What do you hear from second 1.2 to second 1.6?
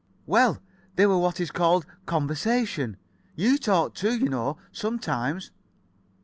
is